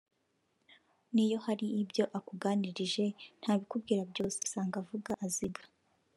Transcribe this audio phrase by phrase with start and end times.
[1.13, 3.05] niyo hari ibyo akuganirije
[3.39, 5.63] ntabikubwira byose usanga avuga aziga